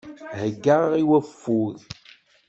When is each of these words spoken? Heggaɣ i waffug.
Heggaɣ 0.39 0.83
i 1.01 1.03
waffug. 1.09 1.77